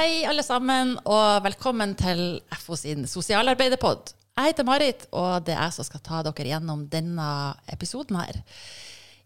[0.00, 4.14] Hei, alle sammen, og velkommen til FO sin sosialarbeiderpod.
[4.32, 7.26] Jeg heter Marit, og det er jeg som skal ta dere gjennom denne
[7.68, 8.38] episoden her.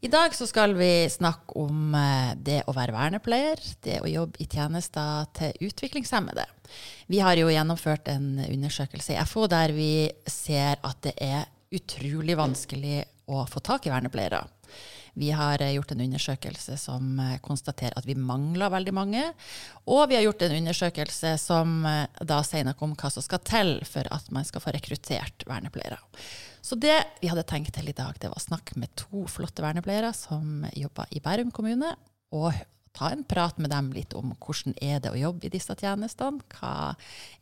[0.03, 4.43] I dag så skal vi snakke om eh, det å være vernepleier, det å jobbe
[4.43, 6.49] i tjenester til utviklingshemmede.
[7.07, 9.93] Vi har jo gjennomført en undersøkelse i FO der vi
[10.27, 14.43] ser at det er utrolig vanskelig å få tak i vernepleiere.
[15.15, 19.23] Vi har eh, gjort en undersøkelse som eh, konstaterer at vi mangler veldig mange.
[19.87, 23.43] Og vi har gjort en undersøkelse som eh, da sier noe om hva som skal
[23.47, 26.01] til for at man skal få rekruttert vernepleiere.
[26.65, 29.63] Så det vi hadde tenkt til i dag, det var å snakke med to flotte
[29.63, 31.93] vernepleiere som jobber i Bærum kommune,
[32.35, 32.57] og
[32.97, 36.41] ta en prat med dem litt om hvordan er det å jobbe i disse tjenestene.
[36.57, 36.95] Hva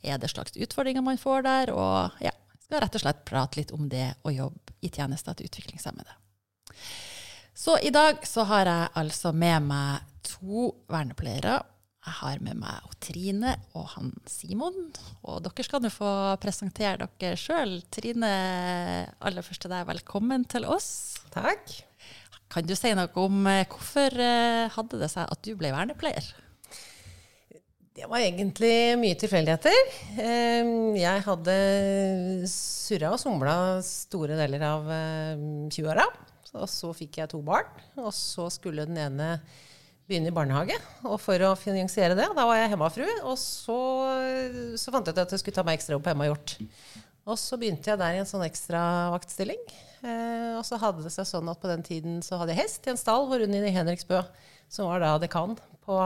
[0.03, 1.73] er det slags utfordringer man får der?
[1.77, 2.35] Og ja,
[2.65, 6.19] skal rett og slett prate litt om det å jobbe i tjenester til utviklingshemmede.
[7.55, 11.59] Så i dag så har jeg altså med meg to vernepleiere.
[12.03, 14.79] Jeg har med meg Trine og han Simon.
[15.29, 16.09] Og dere skal nå få
[16.43, 17.77] presentere dere sjøl.
[17.93, 18.31] Trine,
[19.21, 21.21] aller først til deg, velkommen til oss.
[21.35, 21.77] Takk.
[22.53, 26.33] Kan du si noe om eh, hvorfor eh, hadde det seg at du ble vernepleier?
[27.93, 29.91] Det var egentlig mye tilfeldigheter.
[30.97, 31.57] Jeg hadde
[32.49, 34.89] surra og somla store deler av
[35.69, 36.07] 20-åra.
[36.53, 39.37] Og så fikk jeg to barn, og så skulle den ene
[40.09, 40.77] begynne i barnehage.
[41.07, 43.79] Og for å finansiere det, da var jeg hjemmefru, og så,
[44.81, 46.57] så fant jeg ut at jeg skulle ta meg ekstrajobb på Hjemmehjort.
[47.31, 48.83] Og så begynte jeg der i en sånn ekstra
[49.15, 49.61] vaktstilling.
[50.03, 52.89] Eh, og så hadde det seg sånn at på den tiden så hadde jeg hest
[52.89, 54.25] i en stall hvor Unni Henriksbø,
[54.73, 55.55] som var da dekan
[55.87, 55.99] på,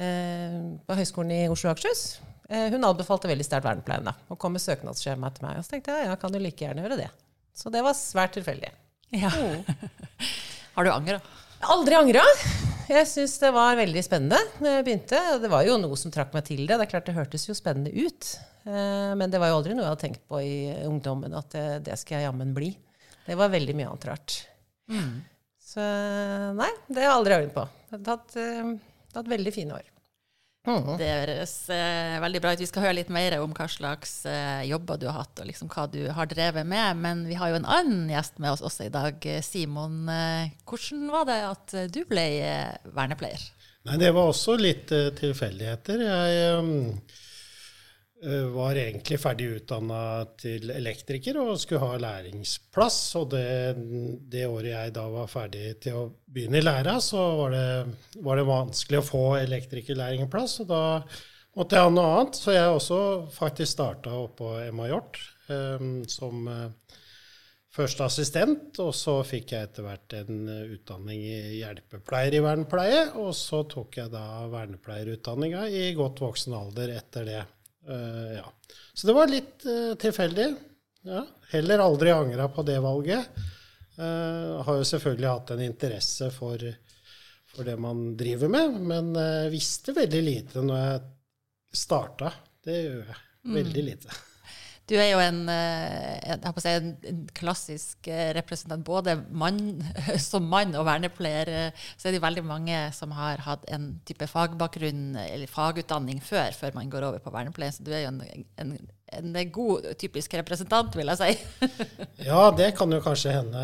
[0.00, 0.56] eh,
[0.88, 4.56] på Høgskolen i Oslo og Akershus, eh, hun anbefalte veldig sterkt vernepleien da, å komme
[4.56, 5.60] med søknadsskjema til meg.
[5.60, 7.10] Og så tenkte jeg ja, jeg kan jo like gjerne gjøre det.
[7.52, 8.72] Så det var svært tilfeldig.
[9.12, 9.28] Ja.
[9.28, 9.64] Mm.
[10.74, 11.18] Har du angra?
[11.72, 12.22] Aldri angra.
[12.88, 15.20] Jeg syns det var veldig spennende når jeg begynte.
[15.42, 16.78] Det var jo noe som trakk meg til det.
[16.78, 18.30] Det er klart det hørtes jo spennende ut.
[18.64, 20.56] Eh, men det var jo aldri noe jeg hadde tenkt på i
[20.88, 22.72] ungdommen, at det, det skal jeg jammen bli.
[23.26, 24.38] Det var veldig mye annet rart.
[24.90, 25.20] Mm.
[25.72, 25.84] Så
[26.58, 27.66] nei, det har jeg aldri øvd på.
[27.88, 28.72] Det har tatt, uh,
[29.14, 29.91] tatt veldig fine år.
[30.62, 30.92] Mm.
[30.94, 32.60] Det høres eh, veldig bra ut.
[32.62, 35.70] Vi skal høre litt mer om hva slags eh, jobber du har hatt, og liksom
[35.72, 37.00] hva du har drevet med.
[37.02, 39.26] Men vi har jo en annen gjest med oss også i dag.
[39.42, 43.50] Simon, eh, hvordan var det at du ble eh, vernepleier?
[43.88, 46.06] Nei, Det var også litt uh, tilfeldigheter.
[46.06, 47.30] Jeg Eh,
[48.22, 50.02] var egentlig ferdig utdanna
[50.38, 52.98] til elektriker og skulle ha læringsplass.
[53.18, 53.74] Og det,
[54.30, 57.66] det, året jeg da var ferdig til å begynne i læra, så var det,
[58.22, 60.60] var det vanskelig å få elektrikerlærlingplass.
[60.62, 60.82] Og da
[61.58, 62.38] måtte jeg ha noe annet.
[62.38, 63.00] Så jeg også
[63.34, 65.18] faktisk starta oppå Emma Hjort
[65.48, 67.00] um, som uh,
[67.74, 68.78] første assistent.
[68.84, 70.44] Og så fikk jeg etter hvert en
[70.76, 73.02] utdanning i hjelpepleier i vernepleie.
[73.18, 77.42] Og så tok jeg da vernepleierutdanninga i godt voksen alder etter det.
[77.88, 78.52] Uh, ja.
[78.94, 80.48] Så det var litt uh, tilfeldig.
[81.08, 81.24] Ja.
[81.50, 83.42] Heller aldri angra på det valget.
[83.98, 86.62] Uh, har jo selvfølgelig hatt en interesse for,
[87.52, 89.12] for det man driver med, men
[89.52, 91.02] visste veldig lite når jeg
[91.82, 92.32] starta.
[92.62, 93.22] Det gjør jeg.
[93.42, 93.56] Mm.
[93.58, 94.20] Veldig lite.
[94.90, 98.82] Du er jo en, eh, en, si, en klassisk eh, representant.
[98.84, 99.78] Både mann,
[100.30, 104.26] som mann og vernepleier eh, så er det veldig mange som har hatt en type
[104.30, 107.76] fagbakgrunn eller fagutdanning før, før man går over på vernepleien.
[107.76, 108.74] Så du er jo en,
[109.12, 111.70] en god typisk representant, vil jeg si.
[112.30, 113.62] ja, det kan jo kanskje hende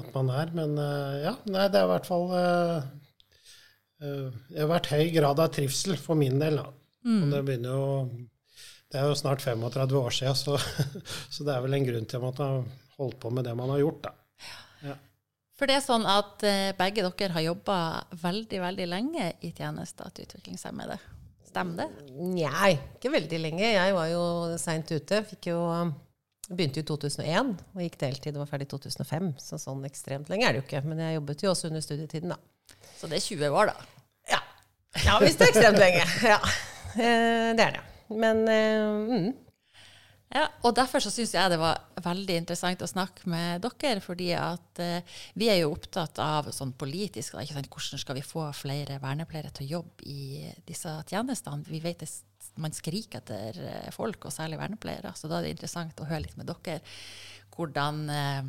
[0.00, 0.52] at man er.
[0.58, 0.74] Men
[1.22, 2.28] ja, nei, det er i hvert fall
[4.02, 6.58] Det har vært høy grad av trivsel for min del.
[6.58, 6.68] da.
[7.06, 7.18] Mm.
[7.22, 7.88] Og det begynner jo
[8.92, 10.58] det er jo snart 35 år siden, så,
[11.34, 12.58] så, det er vel en grunn til at man har
[12.98, 14.12] holdt på med det man har gjort, da.
[14.82, 14.98] Ja.
[15.56, 17.78] For det er sånn at uh, begge dere har jobba
[18.22, 20.98] veldig, veldig lenge i tjenester til utviklingshemmede.
[21.48, 22.14] Stemmer det?
[22.32, 23.66] Nei, ikke veldig lenge.
[23.74, 24.24] Jeg var jo
[24.60, 25.20] seint ute.
[25.28, 25.60] Fikk jo
[26.52, 29.28] Begynte i 2001 og gikk deltid og var ferdig i 2005.
[29.40, 30.82] Så sånn ekstremt lenge er det jo ikke.
[30.84, 32.76] Men jeg jobbet jo også under studietiden, da.
[32.98, 34.02] Så det er 20 år, da?
[34.34, 34.42] Ja.
[35.06, 36.04] Ja, hvis det er ekstremt lenge.
[36.34, 36.40] Ja.
[36.92, 37.86] Eh, det er det.
[38.10, 39.32] Men uh, mm.
[40.32, 44.00] Ja, og Derfor så syns jeg det var veldig interessant å snakke med dere.
[44.00, 48.46] fordi at eh, vi er jo opptatt av sånn politisk sant, hvordan skal vi få
[48.56, 51.68] flere vernepleiere til å jobbe i disse tjenestene.
[51.68, 55.12] Vi vet at man skriker etter uh, folk, og særlig vernepleiere.
[55.16, 56.80] Så da er det interessant å høre litt med dere
[57.52, 58.48] hvordan, eh,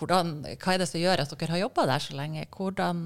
[0.00, 2.46] hvordan hva er det som gjør at dere har jobba der så lenge?
[2.56, 3.04] Hvordan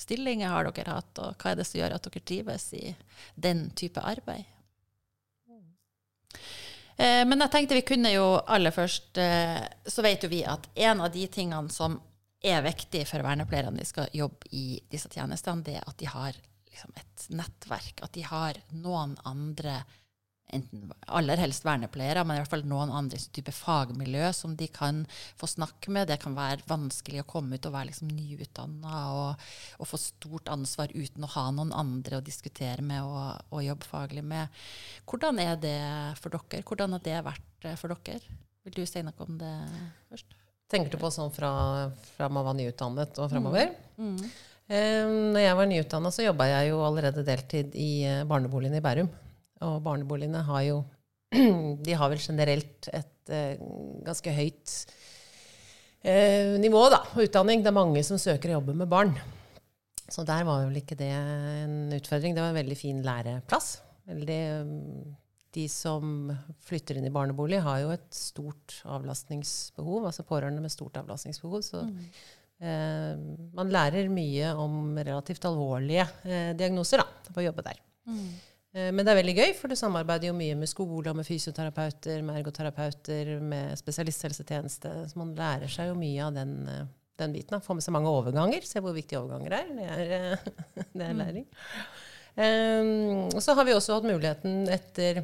[0.00, 2.96] stillinger har dere hatt, og hva er det som gjør at dere trives i
[3.36, 4.48] den type arbeid?
[6.96, 10.68] Eh, men jeg tenkte vi kunne jo aller først eh, Så vet jo vi at
[10.74, 11.98] en av de tingene som
[12.42, 16.34] er viktig for vernepleierne de skal jobbe i disse tjenestene, det er at de har
[16.72, 19.76] liksom et nettverk, at de har noen andre
[20.52, 25.02] enten aller helst vernepleiere, men i hvert fall noen andre type fagmiljø som de kan
[25.40, 26.08] få snakke med.
[26.10, 30.52] Det kan være vanskelig å komme ut og være liksom nyutdanna og, og, få stort
[30.52, 34.62] ansvar uten å ha noen andre å diskutere med og, og jobbe faglig med.
[35.08, 35.80] Hvordan er det
[36.20, 36.62] for dere?
[36.68, 38.38] Hvordan har det vært eh, for dere?
[38.62, 39.56] Vil du si noe om det
[40.12, 40.38] først?
[40.72, 41.50] Tenker du på sånn fra,
[42.14, 43.74] fra man var nyutdannet og framover?
[43.98, 44.14] Mm.
[44.16, 44.32] Mm.
[44.72, 48.80] Um, når jeg var nyutdanna, så jobba jeg jo allerede deltid i eh, barneboligen i
[48.84, 49.10] Bærum.
[49.66, 50.82] Og barneboligene har jo
[51.86, 53.54] De har vel generelt et uh,
[54.04, 54.74] ganske høyt
[56.04, 57.62] uh, nivå da, på utdanning.
[57.64, 59.14] Det er mange som søker å jobbe med barn.
[60.12, 62.36] Så der var vel ikke det en utfordring.
[62.36, 63.78] Det var en veldig fin læreplass.
[64.10, 65.16] Veldig, um,
[65.56, 66.28] de som
[66.68, 70.04] flytter inn i barnebolig, har jo et stort avlastningsbehov.
[70.10, 71.64] Altså pårørende med stort avlastningsbehov.
[71.64, 71.98] Så mm.
[72.66, 73.26] uh,
[73.56, 76.10] man lærer mye om relativt alvorlige
[76.60, 77.80] diagnoser da, på å jobbe der.
[78.10, 78.32] Mm.
[78.72, 82.22] Eh, men det er veldig gøy, for du samarbeider jo mye med skole, med fysioterapeuter,
[82.24, 84.94] med ergoterapeuter, med spesialisthelsetjeneste.
[85.10, 86.86] Så man lærer seg jo mye av den, eh,
[87.20, 87.60] den biten.
[87.60, 88.64] Får med seg mange overganger.
[88.64, 89.68] Se hvor viktige overganger er.
[89.76, 90.48] Det er, eh,
[90.96, 91.20] det er mm.
[91.20, 91.46] læring.
[92.32, 95.18] Um, og så har vi også hatt muligheten etter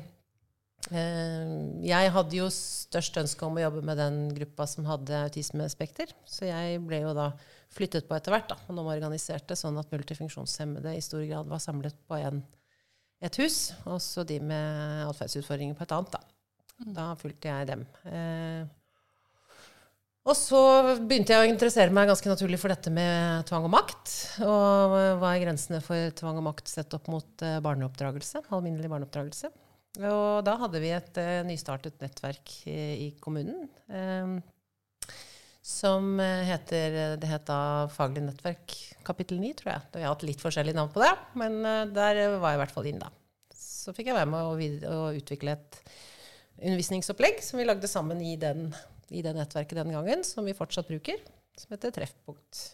[0.92, 6.12] um, Jeg hadde jo størst ønske om å jobbe med den gruppa som hadde autismespekter.
[6.28, 7.30] Så jeg ble jo da
[7.72, 11.64] flyttet på etter hvert, da, og nå organiserte sånn at multifunksjonshemmede i stor grad var
[11.64, 12.44] samlet på en
[13.24, 16.14] et hus, og så de med atferdsutfordringer på et annet.
[16.14, 16.20] Da,
[16.84, 16.90] mm.
[16.96, 17.86] da fulgte jeg dem.
[18.06, 18.66] Eh,
[20.28, 20.60] og så
[21.08, 24.12] begynte jeg å interessere meg ganske naturlig for dette med tvang og makt.
[24.44, 28.44] Og hva er grensene for tvang og makt sett opp mot eh, barneoppdragelse?
[28.52, 29.50] Alminnelig barneoppdragelse.
[30.04, 33.70] Og da hadde vi et eh, nystartet nettverk i, i kommunen.
[33.88, 34.36] Eh,
[35.68, 38.74] som heter Det het da Faglig nettverk
[39.04, 39.84] kapittel 9, tror jeg.
[39.94, 42.74] Vi har hatt litt forskjellige navn på det, men uh, der var jeg i hvert
[42.74, 43.10] fall inn, da.
[43.54, 45.78] Så fikk jeg være med å utvikle et
[46.58, 48.68] undervisningsopplegg som vi lagde sammen i, den,
[49.14, 51.20] i det nettverket den gangen, som vi fortsatt bruker,
[51.58, 52.64] som heter Treffpunkt.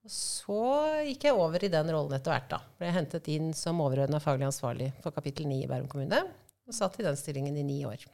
[0.00, 0.60] Og så
[1.04, 2.48] gikk jeg over i den rollen etter hvert.
[2.52, 2.60] da.
[2.80, 6.22] Ble hentet inn som overordna faglig ansvarlig for kapittel 9 i Bærum kommune.
[6.66, 8.06] Og satt i den stillingen i ni år.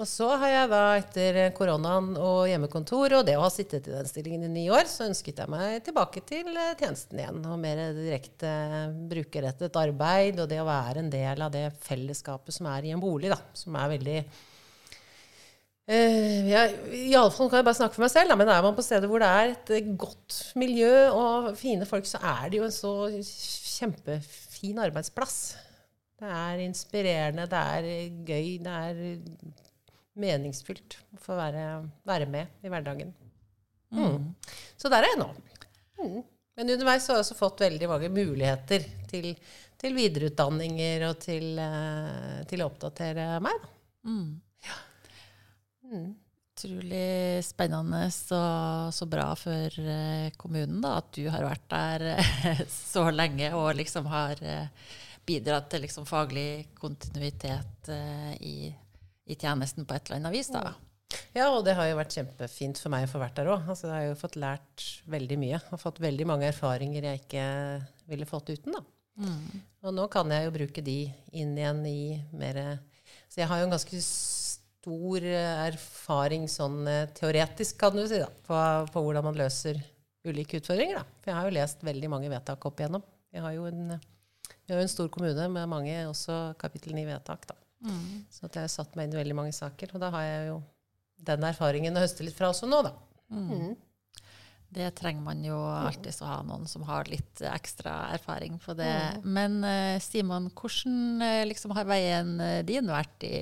[0.00, 3.92] Og så har jeg da etter koronaen og hjemmekontor og det å ha sittet i
[3.92, 7.42] den stillingen i ni år, så ønsket jeg meg tilbake til eh, tjenesten igjen.
[7.44, 8.48] Og mer direkte
[9.10, 13.02] brukerrettet arbeid og det å være en del av det fellesskapet som er i en
[13.02, 13.36] bolig, da.
[13.52, 14.16] Som er veldig
[15.92, 16.64] uh, ja,
[16.96, 19.20] Iallfall kan jeg bare snakke for meg selv, da, men er man på steder hvor
[19.20, 22.94] det er et godt miljø og fine folk, så er det jo en så
[23.76, 25.40] kjempefin arbeidsplass.
[26.20, 27.82] Det er inspirerende, det er
[28.24, 29.68] gøy, det er
[30.20, 31.64] meningsfylt å få være,
[32.08, 33.14] være, med i hverdagen.
[33.90, 34.04] Mm.
[34.04, 34.28] mm.
[34.78, 35.30] Så der er jeg nå.
[36.00, 36.20] Mm.
[36.60, 39.30] Men underveis har jeg også fått veldig mange muligheter til,
[39.80, 43.62] til videreutdanninger og til, uh, til, å oppdatere meg.
[44.04, 44.26] Mm.
[44.66, 44.80] Ja.
[45.88, 46.10] Mm.
[46.50, 52.60] Utrolig spennende og så bra for uh, kommunen da, at du har vært der uh,
[52.92, 54.44] så lenge og liksom har
[55.24, 57.88] bidratt til liksom, faglig kontinuitet
[58.44, 58.68] i
[59.30, 60.50] i tjenesten på et eller annet vis.
[60.52, 60.74] da.
[61.34, 63.66] Ja, og det har jo vært kjempefint for meg å få vært der òg.
[63.70, 65.60] Altså, jeg har jo fått lært veldig mye.
[65.70, 67.44] Og fått veldig mange erfaringer jeg ikke
[68.10, 68.78] ville fått uten.
[68.78, 68.82] da.
[69.20, 69.62] Mm.
[69.84, 70.98] Og nå kan jeg jo bruke de
[71.36, 72.00] inn igjen i
[72.32, 72.78] mer
[73.28, 75.26] Så jeg har jo en ganske stor
[75.66, 78.60] erfaring sånn eh, teoretisk, kan du si, da, på,
[78.94, 79.80] på hvordan man løser
[80.24, 81.02] ulike utfordringer.
[81.02, 81.18] da.
[81.20, 83.04] For jeg har jo lest veldig mange vedtak opp igjennom.
[83.30, 87.50] Vi har jo en, jeg har jo en stor kommune med mange også kapittel 9-vedtak.
[87.50, 87.58] da.
[87.84, 88.24] Mm.
[88.32, 89.94] Så at jeg har satt meg inn i veldig mange saker.
[89.94, 90.58] Og da har jeg jo
[91.30, 92.96] den erfaringen å høste litt fra også nå, da.
[93.30, 93.46] Mm.
[93.46, 93.78] mm.
[94.70, 98.92] Det trenger man jo alltid å ha noen som har litt ekstra erfaring på det.
[99.18, 99.24] Mm.
[99.34, 103.40] Men uh, Simon, hvordan uh, liksom, har veien uh, din vært i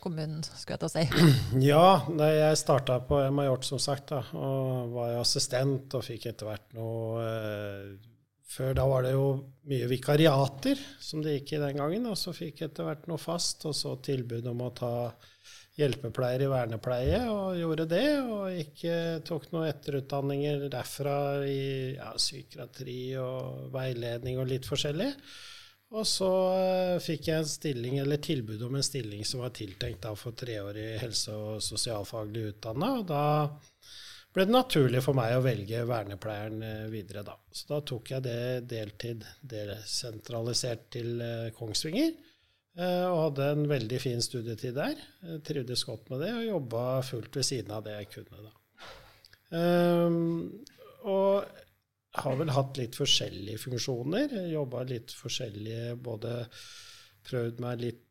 [0.00, 1.60] kommunen, skulle jeg til å si?
[1.68, 6.72] Ja, jeg starta på Majort, som sagt, da, og var assistent og fikk etter hvert
[6.78, 7.28] noe
[8.46, 9.26] før da var det jo
[9.66, 12.06] mye vikariater, som det gikk i den gangen.
[12.10, 14.92] Og så fikk etter hvert noe fast, og så tilbud om å ta
[15.76, 18.06] hjelpepleier i vernepleie, og gjorde det.
[18.22, 18.94] Og ikke
[19.26, 25.10] tok noen etterutdanninger derfra i ja, psykiatri og veiledning og litt forskjellig.
[25.94, 30.02] Og så uh, fikk jeg en stilling, eller tilbud om en stilling som var tiltenkt
[30.02, 32.94] da, for treårig helse- og sosialfaglig utdanna.
[33.00, 33.22] Og da
[34.36, 37.38] ble det naturlig for meg å velge vernepleieren eh, videre, da.
[37.48, 42.12] Så da tok jeg det deltid desentralisert til eh, Kongsvinger.
[42.76, 45.00] Eh, og hadde en veldig fin studietid der.
[45.46, 48.54] Trivdes godt med det og jobba fullt ved siden av det jeg kunne, da.
[49.46, 50.64] Um,
[51.06, 51.46] og
[52.18, 54.34] har vel hatt litt forskjellige funksjoner.
[54.50, 56.40] Jobba litt forskjellige Både
[57.26, 58.05] prøvd meg litt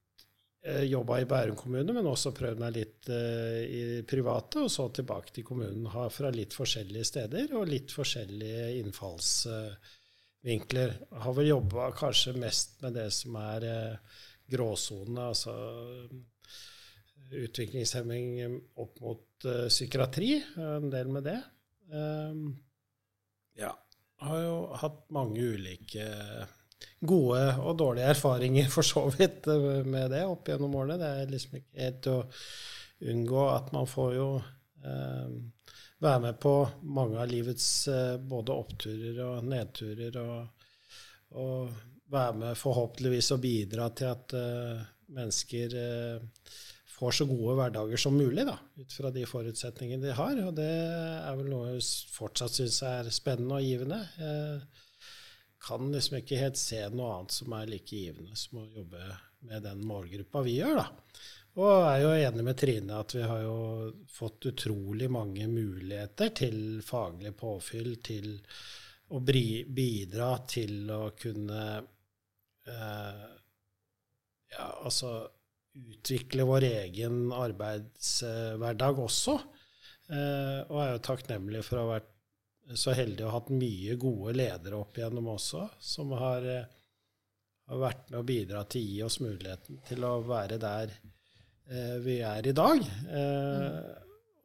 [0.65, 5.31] Jobba i Bærum kommune, men også prøvd meg litt eh, i private, og så tilbake
[5.35, 5.85] til kommunen.
[5.93, 10.95] Har fra litt forskjellige steder og litt forskjellige innfallsvinkler.
[11.21, 13.95] Har vel jobba kanskje mest med det som er eh,
[14.55, 15.53] gråsonene, altså
[17.35, 18.27] utviklingshemming
[18.81, 20.43] opp mot uh, psykiatri.
[20.61, 21.41] En del med det.
[23.57, 23.71] Ja.
[24.21, 26.05] Har jo hatt mange ulike
[27.05, 30.99] gode og dårlige erfaringer for så vidt eh, med det opp gjennom årene.
[31.01, 32.19] Det er liksom ikke helt å
[33.11, 35.35] unngå at man får jo eh,
[36.05, 36.53] være med på
[36.95, 40.21] mange av livets eh, både oppturer og nedturer.
[40.21, 40.71] Og,
[41.41, 41.75] og,
[42.13, 44.81] være med forhåpentligvis å bidra til at eh,
[45.15, 46.51] mennesker uh,
[46.95, 50.37] får så gode hverdager som mulig, da, ut fra de forutsetningene de har.
[50.45, 51.81] Og det er vel noe jeg
[52.13, 53.99] fortsatt syns er spennende og givende.
[54.21, 54.61] Jeg
[55.65, 59.07] kan liksom ikke helt se noe annet som er like givende som å jobbe
[59.45, 60.87] med den målgruppa vi gjør, da.
[61.55, 63.59] Og jeg er jo enig med Trine at vi har jo
[64.11, 68.33] fått utrolig mange muligheter til faglig påfyll, til
[69.15, 73.23] å bidra til å kunne eh,
[74.51, 75.13] ja, altså
[75.75, 79.37] utvikle vår egen arbeidshverdag også.
[80.11, 82.11] Eh, og er jo takknemlig for å ha vært
[82.73, 86.65] så heldig å ha hatt mye gode ledere opp igjennom også, som har, eh,
[87.69, 90.93] har vært med å bidra til å gi oss muligheten til å være der
[91.69, 92.85] eh, vi er i dag.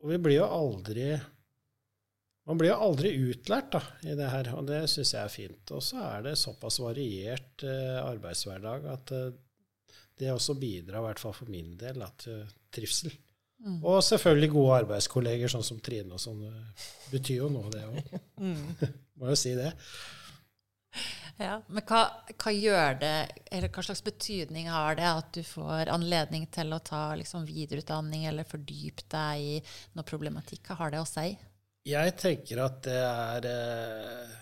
[0.00, 1.14] og vi blir jo aldri
[2.50, 5.70] man blir jo aldri utlært da, i det her, og det syns jeg er fint.
[5.76, 9.28] Og så er det såpass variert eh, arbeidshverdag at eh,
[10.18, 12.42] det også bidrar, i hvert fall for min del, til
[12.74, 13.14] trivsel.
[13.60, 13.80] Mm.
[13.84, 16.46] Og selvfølgelig gode arbeidskolleger, sånn som Trine og sånn.
[16.46, 18.16] Det betyr jo noe, det òg.
[18.40, 18.72] Mm.
[19.20, 19.74] Må jo si det.
[21.40, 22.00] Ja, Men hva,
[22.40, 23.14] hva, gjør det,
[23.52, 28.26] eller hva slags betydning har det at du får anledning til å ta liksom, videreutdanning
[28.28, 29.54] eller fordype deg i
[29.96, 30.66] noe problematikk?
[30.68, 31.34] Hva har det å si?
[31.88, 34.34] Jeg tenker at det er eh,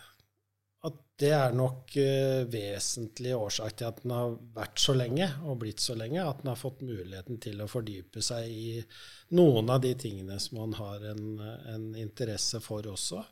[1.19, 5.83] det er nok uh, vesentlig årsak til at den har vært så lenge og blitt
[5.83, 8.79] så lenge, at den har fått muligheten til å fordype seg i
[9.35, 11.41] noen av de tingene som man har en,
[11.75, 13.25] en interesse for også.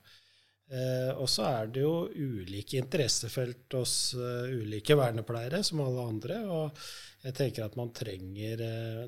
[0.67, 6.43] Uh, og så er det jo ulike interessefelt hos uh, ulike vernepleiere, som alle andre.
[6.51, 6.87] Og
[7.23, 8.65] jeg tenker at man trenger,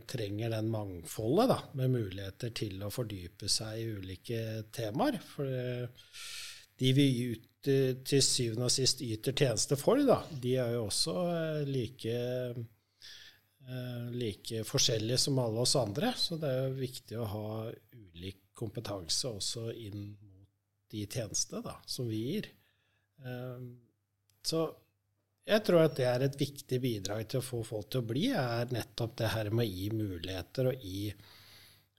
[0.06, 4.44] trenger den mangfoldet da, med muligheter til å fordype seg i ulike
[4.74, 5.18] temaer.
[5.34, 5.50] For
[6.78, 11.14] de vi ut til syvende og sist yter tjeneste for, da, de er jo også
[11.32, 12.18] eh, like,
[13.66, 16.12] eh, like forskjellige som alle oss andre.
[16.16, 17.48] Så det er jo viktig å ha
[17.98, 20.48] ulik kompetanse også inn mot
[20.92, 22.50] de tjenestene da, som vi gir.
[23.26, 23.66] Eh,
[24.46, 24.68] så
[25.48, 28.28] jeg tror at det er et viktig bidrag til å få folk til å bli,
[28.36, 31.08] er nettopp det her med å gi muligheter og gi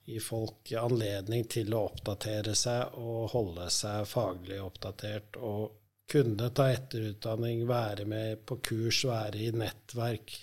[0.10, 5.76] gi folk anledning til å oppdatere seg og holde seg faglig oppdatert og
[6.10, 10.34] kunne ta etterutdanning, være med på kurs, være i nettverk.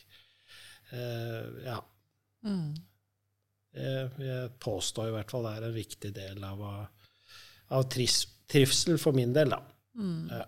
[0.95, 1.81] Eh, ja.
[2.47, 2.77] Mm.
[3.77, 6.63] Jeg, jeg, påstår i hvert fall det er en viktig del av,
[7.75, 9.59] av tris, trivsel for min del, da.
[9.97, 10.29] Mm.
[10.31, 10.45] Ja.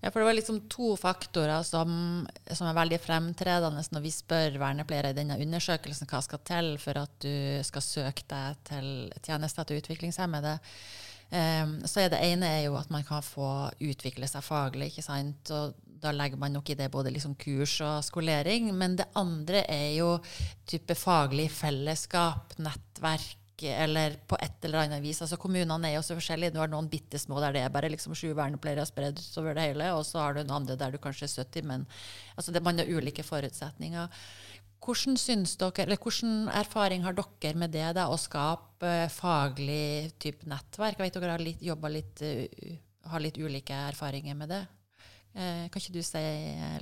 [0.00, 4.58] Ja, for det var liksom to faktorer som, som, er veldig fremtredende når vi spør
[4.60, 8.88] vernepleiere i denne undersøkelsen hva skal til for at du skal søke deg til
[9.26, 10.58] tjenester til utviklingshemmede.
[11.28, 14.92] Um, så er det ene er jo at man kan få utvikle seg faglig.
[14.92, 15.50] ikke sant?
[15.52, 18.70] Og da legger man nok i det både liksom kurs og skolering.
[18.74, 20.14] Men det andre er jo
[20.68, 25.20] type faglig fellesskap, nettverk eller på et eller annet vis.
[25.24, 26.54] Altså Kommunene er jo så forskjellige.
[26.54, 29.66] Du har noen bitte små der det er bare liksom sju vernepleiere spredd over det
[29.70, 31.86] hele, og så har du noen andre der du kanskje er 70, men
[32.36, 34.08] altså det, man har ulike forutsetninger.
[34.78, 40.46] Hvordan dere, eller hvordan erfaring har dere med det, da, å skape uh, faglig type
[40.48, 41.00] nettverk?
[41.00, 41.64] Jeg vet dere har litt,
[41.98, 42.76] litt, uh,
[43.10, 44.62] har litt ulike erfaringer med det.
[45.38, 46.20] Eh, kan ikke du si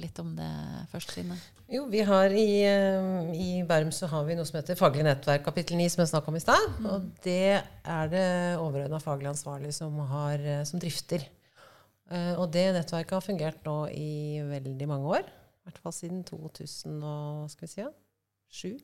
[0.00, 0.48] litt om det
[0.88, 1.34] først, Trine?
[1.68, 5.44] Jo, vi har i, eh, i Bærum så har vi noe som heter Faglig nettverk
[5.44, 6.64] kapittel 9, som jeg snakka om i stad.
[6.78, 6.86] Mm.
[6.88, 11.28] Og det er det overordna faglig ansvarlig som, har, eh, som drifter.
[12.38, 15.24] Og det nettverket har fungert nå i veldig mange år.
[15.26, 18.78] I hvert fall siden 2007.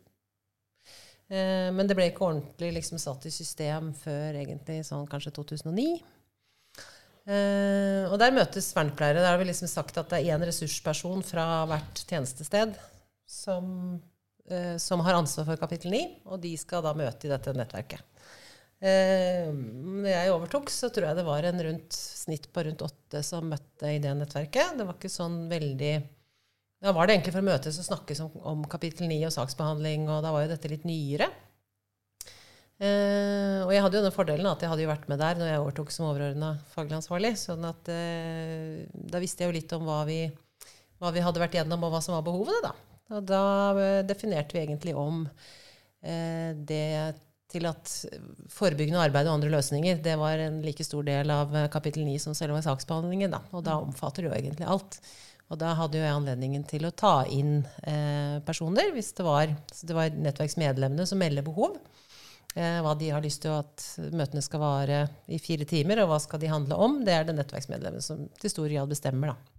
[1.30, 6.02] Men det ble ikke ordentlig liksom, satt i system før egentlig sånn kanskje 2009.
[7.22, 9.20] Uh, og der møtes vernepleiere.
[9.22, 12.74] Der har vi liksom sagt at det er én ressursperson fra hvert tjenestested
[13.30, 13.68] som,
[14.50, 18.02] uh, som, har ansvar for kapittel 9, og de skal da møte i dette nettverket.
[18.82, 19.54] Uh,
[20.02, 23.46] når jeg overtok, så tror jeg det var en rundt, snitt på rundt åtte som
[23.52, 24.74] møtte i det nettverket.
[24.80, 25.94] Det var ikke sånn veldig
[26.82, 30.10] Da var det egentlig for å møtes og snakkes om, om kapittel 9 og saksbehandling,
[30.10, 31.30] og da var jo dette litt nyere.
[32.82, 35.50] Eh, og jeg hadde jo den fordelen at jeg hadde jo vært med der når
[35.52, 37.36] jeg overtok som overordna faglig ansvarlig.
[37.38, 40.24] sånn at eh, da visste jeg jo litt om hva vi,
[40.98, 42.58] hva vi, hadde vært gjennom, og hva som var behovene.
[42.64, 42.72] da.
[43.14, 43.44] Og da
[43.78, 45.26] eh, definerte vi egentlig om
[46.02, 46.86] det
[47.52, 47.90] til at
[48.50, 52.34] forebyggende arbeid og andre løsninger det var en like stor del av kapittel 9 som
[52.34, 53.30] selve saksbehandlingen.
[53.30, 53.38] Da.
[53.54, 54.98] Og da omfatter det jo egentlig alt.
[55.46, 57.60] Og da hadde jo jeg anledningen til å ta inn
[58.48, 61.78] personer hvis det var, det var nettverksmedlemmene som melder behov.
[62.54, 64.98] Eh, hva de har lyst til at møtene skal vare
[65.32, 66.98] i fire timer, og hva skal de handle om.
[67.06, 69.32] Det er det nettverksmedlemmet som til stor grad bestemmer.
[69.32, 69.52] Da.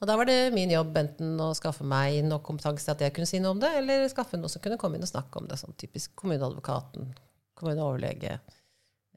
[0.00, 3.16] Og da var det min jobb enten å skaffe meg nok kompetanse til at jeg
[3.16, 5.50] kunne si noe om det, eller skaffe noen som kunne komme inn og snakke om
[5.50, 5.58] det.
[5.60, 7.10] Sånn typisk kommuneadvokaten,
[7.58, 8.38] kommuneoverlege.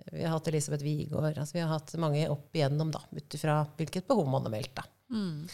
[0.10, 1.38] Vi har hatt Elisabeth Wigård.
[1.38, 4.76] Altså vi har hatt mange opp igjennom da, ut ifra hvilket behov man har meldt.
[4.82, 4.90] da.
[5.14, 5.46] Mm.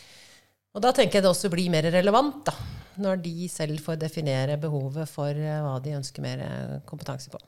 [0.76, 2.54] Og da tenker jeg det også blir mer relevant, da,
[3.02, 7.40] når de selv får definere behovet for uh, hva de ønsker mer uh, kompetanse på.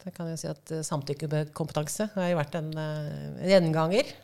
[0.00, 4.14] Så jeg kan jo si at uh, Samtykkekompetanse har jo vært en, en gjenganger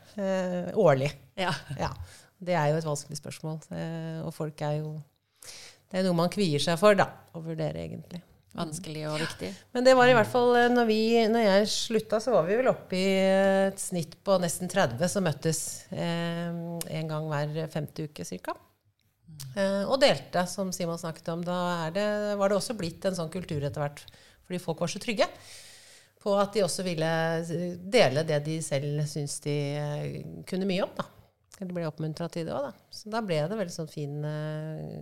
[0.80, 1.12] årlig.
[1.38, 1.52] Ja.
[1.78, 1.92] ja.
[2.42, 3.60] Det er jo et vanskelig spørsmål.
[4.24, 4.96] og folk er jo
[5.90, 8.22] Det er noe man kvier seg for da, å vurdere, egentlig.
[8.56, 9.50] Vanskelig og viktig.
[9.76, 12.70] Men det var i hvert fall når, vi, når jeg slutta, så var vi vel
[12.70, 13.10] oppe i
[13.68, 15.60] et snitt på nesten 30 som møttes
[15.92, 18.56] eh, en gang hver femte uke ca.
[19.54, 21.44] Eh, og delte, som Simon snakket om.
[21.46, 21.58] Da
[21.94, 22.08] det,
[22.40, 24.02] var det også blitt en sånn kultur etter hvert,
[24.48, 25.28] fordi folk var så trygge
[26.18, 27.08] på at de også ville
[27.78, 30.96] dele det de selv syns de eh, kunne mye om.
[30.98, 31.06] da.
[31.58, 32.90] De ble oppmuntra til det òg, da.
[32.94, 34.20] Så da ble det veldig sånn fin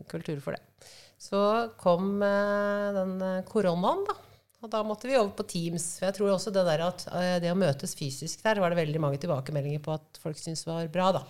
[0.08, 0.92] kultur for det.
[1.18, 1.40] Så
[1.80, 4.16] kom uh, den uh, koronaen, da.
[4.64, 5.96] Og da måtte vi over på Teams.
[5.98, 7.02] For jeg tror også det der at
[7.42, 10.88] det å møtes fysisk der, var det veldig mange tilbakemeldinger på at folk syntes var
[10.90, 11.20] bra, da.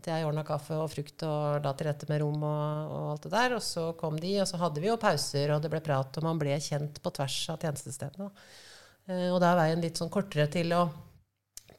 [0.00, 3.26] At jeg ordna kaffe og frukt og la til rette med rom og, og, alt
[3.26, 3.54] det der.
[3.56, 6.26] Og så kom de, og så hadde vi jo pauser, og det ble prat, og
[6.26, 8.30] man ble kjent på tvers av tjenestestedene.
[9.30, 10.84] og da er veien litt sånn kortere til å,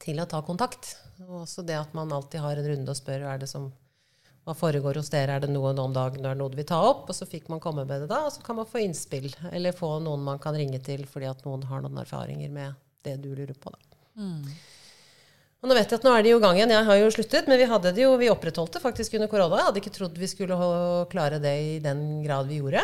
[0.01, 0.95] til å ta kontakt.
[1.27, 3.69] Og også det at man alltid har en runde og spør hva er det som,
[4.41, 6.80] hva foregår hos dere, er det noe om dagen, er det noe du vil ta
[6.82, 7.06] opp?
[7.12, 9.30] Og så fikk man komme med det da, og så kan man få innspill.
[9.51, 12.73] Eller få noen man kan ringe til fordi at noen har noen erfaringer med
[13.06, 13.73] det du lurer på.
[13.73, 13.99] da.
[14.21, 14.45] Mm.
[15.62, 16.73] Og nå vet jeg at nå er de jo i gang igjen.
[16.73, 19.60] Jeg har jo sluttet, men vi hadde det jo, vi opprettholdt det faktisk under korona.
[19.60, 20.58] Jeg hadde ikke trodd vi skulle
[21.12, 22.82] klare det i den grad vi gjorde.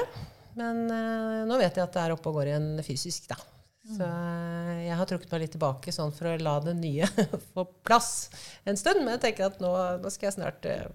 [0.58, 3.40] Men uh, nå vet jeg at det er oppe og går igjen fysisk, da.
[3.88, 7.08] Så eh, jeg har trukket meg litt tilbake sånn for å la det nye
[7.54, 8.28] få plass
[8.68, 9.00] en stund.
[9.00, 9.72] Men jeg tenker at nå,
[10.04, 10.90] nå skal jeg snart uh,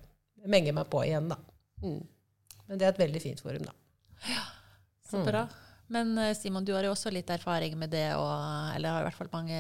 [0.50, 1.38] menge meg på igjen, da.
[1.82, 2.00] Mm.
[2.68, 3.74] Men det er et veldig fint forum, da.
[4.28, 4.44] Ja,
[5.10, 5.46] så bra.
[5.46, 5.58] Mm.
[5.92, 8.32] Men eh, Simon, du har jo også litt erfaring med det, og,
[8.76, 9.58] eller har i hvert fall mange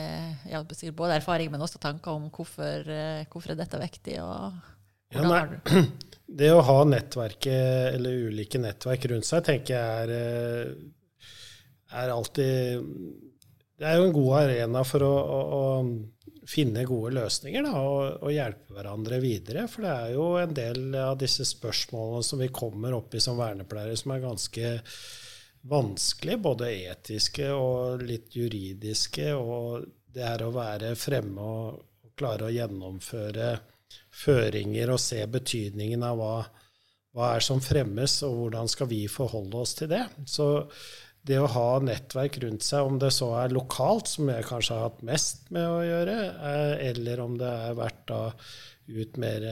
[0.48, 2.88] ja, både erfaring, men også tanker om hvorfor,
[3.32, 4.16] hvorfor er dette viktig.
[4.22, 4.56] og
[5.12, 5.84] ja, nei,
[6.42, 10.76] Det å ha nettverket, eller ulike nettverk rundt seg, tenker jeg er
[11.92, 12.82] er alltid
[13.78, 15.62] Det er jo en god arena for å, å, å
[16.48, 19.66] finne gode løsninger da, og, og, hjelpe hverandre videre.
[19.70, 23.38] For det er jo en del av disse spørsmålene som vi kommer opp i som
[23.38, 24.72] vernepleiere, som er ganske
[25.70, 29.30] vanskelig, både etiske og litt juridiske.
[29.38, 33.54] Og det er å være fremme og, og klare å gjennomføre
[34.12, 36.34] føringer og se betydningen av hva,
[37.16, 40.04] hva er som fremmes, og hvordan skal vi forholde oss til det.
[40.28, 40.48] Så
[41.28, 44.88] det å ha nettverk rundt seg, om det så er lokalt, som jeg kanskje har
[44.88, 46.18] hatt mest med å gjøre,
[46.50, 48.22] eh, eller om det er vært da
[48.92, 49.44] ut mer,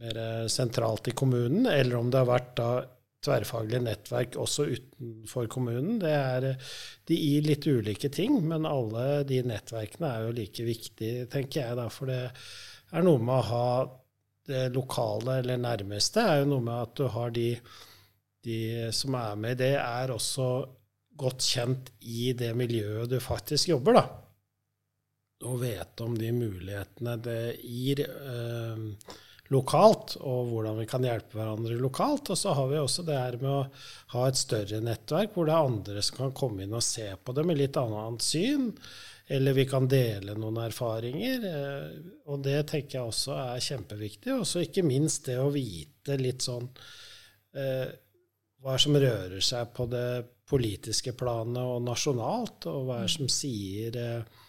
[0.00, 2.70] mer sentralt i kommunen, eller om det har vært da
[3.24, 5.98] tverrfaglig nettverk også utenfor kommunen.
[6.02, 6.48] Det er,
[7.08, 11.78] de gir litt ulike ting, men alle de nettverkene er jo like viktige, tenker jeg.
[11.80, 12.20] da, For det
[12.92, 13.68] er noe med å ha
[14.48, 17.48] det lokale eller nærmeste, er jo noe med at du har de
[18.44, 20.48] de som er med i det, er også
[21.18, 24.04] godt kjent i det miljøet du faktisk jobber, da.
[25.44, 28.84] Og vet om de mulighetene det gir eh,
[29.52, 32.30] lokalt, og hvordan vi kan hjelpe hverandre lokalt.
[32.32, 33.64] Og så har vi også det her med å
[34.14, 37.34] ha et større nettverk hvor det er andre som kan komme inn og se på
[37.36, 38.70] det med litt annet syn.
[39.34, 41.44] Eller vi kan dele noen erfaringer.
[41.50, 41.90] Eh,
[42.28, 44.32] og det tenker jeg også er kjempeviktig.
[44.38, 46.68] Og så ikke minst det å vite litt sånn
[47.56, 47.88] eh,
[48.64, 54.40] hva som rører seg på det politiske planet og nasjonalt, og hva som sier eh,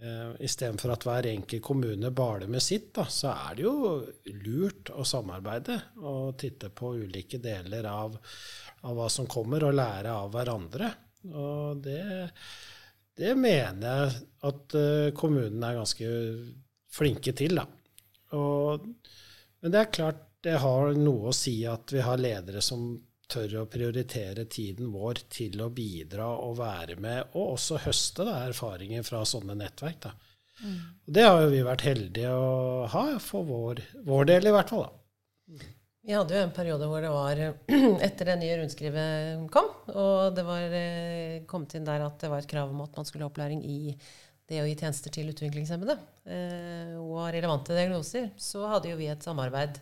[0.00, 3.74] eh, Istedenfor at hver enkelt kommune baler med sitt, da, så er det jo
[4.44, 8.16] lurt å samarbeide og titte på ulike deler av,
[8.88, 10.90] av hva som kommer, og lære av hverandre.
[11.32, 12.00] Og det,
[13.20, 16.08] det mener jeg at uh, kommunene er ganske
[16.92, 17.68] flinke til, da.
[18.34, 18.88] Og,
[19.60, 22.88] men det er klart det har noe å si at vi har ledere som
[23.32, 28.42] tør å prioritere tiden vår til å bidra og være med, og også høste da,
[28.48, 30.10] erfaringer fra sånne nettverk.
[30.62, 30.80] Mm.
[31.18, 34.84] Det har jo vi vært heldige å ha, for vår, vår del i hvert fall.
[34.88, 35.70] da.
[36.02, 37.40] Vi hadde jo en periode hvor det var
[38.08, 42.42] etter det nye rundskrivet kom, og det var eh, kommet inn der at det var
[42.42, 43.94] et krav om at man skulle ha opplæring i
[44.50, 45.94] det å gi tjenester til utviklingshemmede
[46.26, 49.78] eh, og relevante diagnoser, så hadde jo vi et samarbeid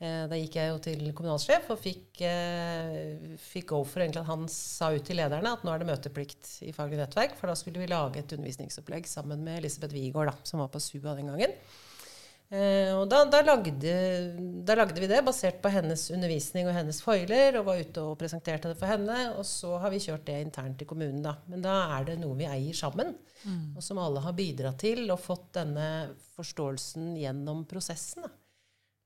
[0.00, 4.46] da gikk jeg jo til kommunalsjef og fikk, eh, fikk go for egentlig at han
[4.48, 7.82] sa ut til lederne at nå er det møteplikt i Faglig nettverk, for da skulle
[7.82, 11.52] vi lage et undervisningsopplegg sammen med Elisabeth Wiigård, som var på SUA den gangen.
[12.50, 13.92] Eh, og da, da, lagde,
[14.66, 18.16] da, lagde, vi det basert på hennes undervisning og hennes foiler, og var ute og
[18.18, 19.20] presenterte det for henne.
[19.36, 21.36] Og så har vi kjørt det internt i kommunen, da.
[21.52, 23.12] Men da er det noe vi eier sammen,
[23.44, 23.76] mm.
[23.76, 25.86] og som alle har bidratt til og fått denne
[26.40, 28.24] forståelsen gjennom prosessen.
[28.24, 28.39] da.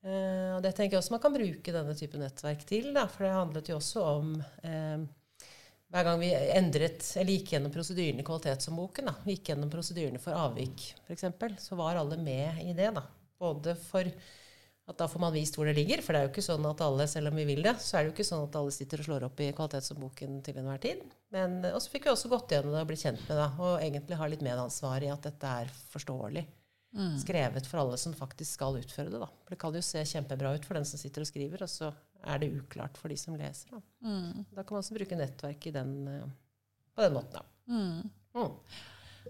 [0.05, 2.91] Uh, og det tenker jeg også man kan bruke denne type nettverk til.
[2.97, 5.05] Da, for det handlet jo også om uh,
[5.95, 10.89] Hver gang vi endret, eller gikk gjennom prosedyrene i Kvalitetshåndboken, gikk gjennom prosedyrene for avvik
[11.07, 11.29] f.eks.,
[11.63, 12.91] så var alle med i det.
[12.97, 13.05] da.
[13.41, 14.09] Både for
[14.85, 16.03] at da får man vist hvor det ligger.
[16.05, 18.05] For det er jo ikke sånn at alle, selv om vi vil det, så er
[18.05, 21.07] det jo ikke sånn at alle sitter og slår opp i Kvalitetshåndboken til enhver tid.
[21.35, 23.79] Men, og så fikk vi også gått gjennom det og blitt kjent med det, og
[23.79, 26.45] egentlig ha litt medansvar i at dette er forståelig.
[26.95, 27.19] Mm.
[27.19, 29.19] Skrevet for alle som faktisk skal utføre det.
[29.19, 29.29] Da.
[29.45, 31.91] For det kan jo se kjempebra ut for den som sitter og skriver, og så
[32.25, 33.73] er det uklart for de som leser.
[33.75, 34.45] Da, mm.
[34.55, 36.27] da kan man også bruke nettverk den, eh,
[36.95, 37.41] på den måten.
[37.41, 37.45] Da.
[37.67, 38.11] Mm.
[38.39, 38.53] mm.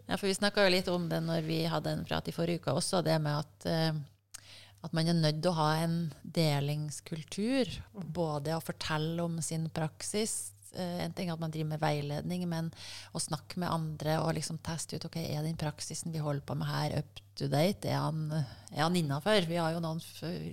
[0.05, 2.61] Ja, for vi snakka jo litt om det når vi hadde en prat i forrige
[2.61, 4.41] uke også, det med at, uh,
[4.85, 7.71] at man er nødt til å ha en delingskultur.
[7.95, 8.09] Mm.
[8.17, 12.71] Både å fortelle om sin praksis, Eh, en ting at man driver med veiledning, men
[13.13, 16.57] å snakke med andre og liksom teste ut ok, er den praksisen vi holder på
[16.59, 17.89] med her, up to date?
[17.89, 18.27] Er han,
[18.73, 19.47] er han innafor?
[19.49, 20.03] Vi har jo noen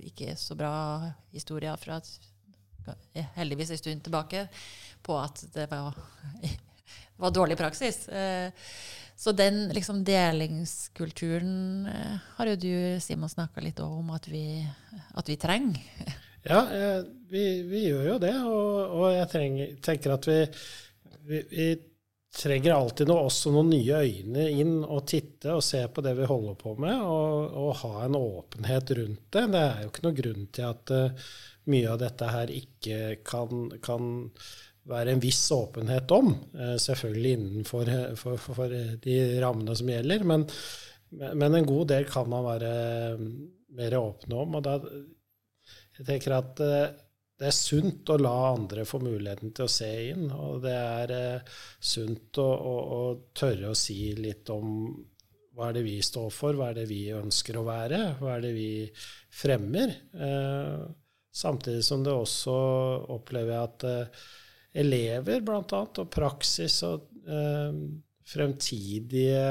[0.02, 0.74] ikke så bra
[1.34, 2.00] historier fra
[3.36, 4.46] heldigvis en stund tilbake
[5.02, 5.94] på at det var,
[6.42, 6.56] det
[7.22, 8.08] var dårlig praksis.
[8.08, 8.50] Eh,
[9.16, 14.66] så den liksom delingskulturen eh, har jo du, Simon, snakka litt om at vi,
[15.14, 16.16] at vi trenger.
[16.42, 18.34] Ja, eh, vi, vi, gjør jo det.
[18.48, 20.38] Og, og jeg trenger, tenker at vi,
[21.28, 21.70] vi, vi,
[22.32, 26.28] trenger alltid noe, også noen nye øyne inn og titte og se på det vi
[26.28, 29.42] holder på med, og, og ha en åpenhet rundt det.
[29.52, 31.26] Det er jo ikke noen grunn til at uh,
[31.68, 34.08] mye av dette her ikke kan, kan
[34.88, 36.32] være en viss åpenhet om.
[36.56, 40.48] Uh, selvfølgelig innenfor for, for, for de rammene som gjelder, men,
[41.20, 42.72] men, en god del kan man være
[43.76, 44.56] mer åpne om.
[44.56, 44.78] og da
[46.02, 46.92] jeg tenker at eh,
[47.38, 50.28] det er sunt å la andre få muligheten til å se inn.
[50.30, 53.00] Og det er eh, sunt å, å, å,
[53.34, 54.90] tørre å si litt om
[55.52, 58.44] hva er det vi står for, hva er det vi ønsker å være, hva er
[58.46, 58.68] det vi
[59.42, 59.94] fremmer.
[60.14, 60.84] Eh,
[61.32, 62.56] samtidig som det også
[63.14, 64.22] opplever jeg at eh,
[64.82, 67.08] elever, bl.a., og praksis og
[68.26, 69.42] fremtidige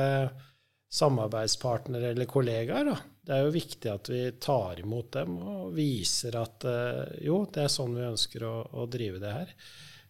[0.92, 2.98] samarbeidspartnere eller kollegaer, da,
[3.32, 7.64] det er jo viktig at vi tar imot dem og viser at uh, jo, det
[7.64, 9.54] er sånn vi ønsker å, å drive det her.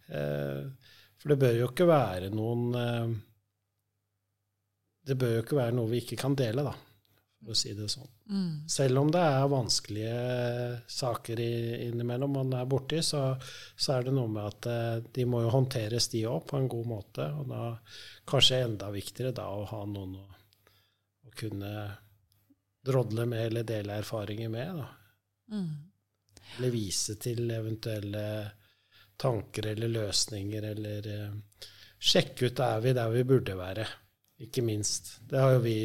[0.10, 0.90] Uh,
[1.22, 3.14] for det bør jo ikke være noen uh,
[5.06, 6.74] Det bør jo ikke være noe vi ikke kan dele, da,
[7.38, 8.10] for å si det sånn.
[8.34, 8.52] Mm.
[8.74, 10.20] Selv om det er vanskelige
[10.98, 15.54] saker innimellom man er borti, så, så, er det noe med at de må jo
[15.60, 17.34] håndteres, de òg, på en god måte.
[17.38, 17.66] Og da
[18.30, 20.30] kanskje enda viktigere da å ha noen å,
[21.30, 21.74] å kunne
[22.86, 24.82] drodle med eller dele erfaringer med.
[25.52, 25.70] Mm.
[26.58, 28.26] Eller vise til eventuelle
[29.22, 31.66] tanker eller løsninger, eller uh,
[32.02, 33.86] sjekke ut er vi der vi burde være,
[34.42, 35.20] ikke minst.
[35.30, 35.80] Det har jo vi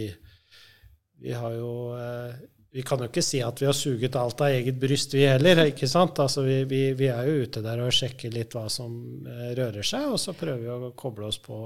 [1.16, 2.34] Vi har jo uh,
[2.76, 5.62] vi kan jo ikke si at vi har suget alt av eget bryst, vi heller.
[5.70, 6.18] ikke sant?
[6.20, 9.86] Altså, vi, vi, vi, er jo ute der og sjekker litt hva som uh, rører
[9.86, 11.62] seg, og så prøver vi å koble oss på